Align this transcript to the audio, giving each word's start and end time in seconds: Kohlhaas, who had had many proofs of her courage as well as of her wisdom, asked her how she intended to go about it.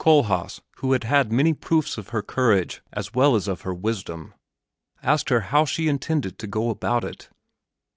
Kohlhaas, 0.00 0.60
who 0.78 0.94
had 0.94 1.04
had 1.04 1.30
many 1.30 1.54
proofs 1.54 1.96
of 1.96 2.08
her 2.08 2.20
courage 2.20 2.82
as 2.92 3.14
well 3.14 3.36
as 3.36 3.46
of 3.46 3.60
her 3.60 3.72
wisdom, 3.72 4.34
asked 5.00 5.28
her 5.28 5.38
how 5.42 5.64
she 5.64 5.86
intended 5.86 6.40
to 6.40 6.48
go 6.48 6.70
about 6.70 7.04
it. 7.04 7.28